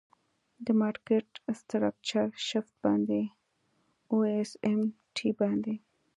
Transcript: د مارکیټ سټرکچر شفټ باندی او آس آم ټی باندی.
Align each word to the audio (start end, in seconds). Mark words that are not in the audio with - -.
د 0.65 0.67
مارکیټ 0.81 1.27
سټرکچر 1.59 2.27
شفټ 2.47 2.73
باندی 2.83 3.23
او 4.09 4.17
آس 4.37 4.51
آم 4.71 4.81
ټی 5.15 5.29
باندی. 5.39 5.75